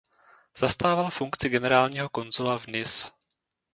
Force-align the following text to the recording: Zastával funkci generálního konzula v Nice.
Zastával 0.57 1.09
funkci 1.09 1.49
generálního 1.49 2.09
konzula 2.09 2.57
v 2.57 2.67
Nice. 2.67 3.09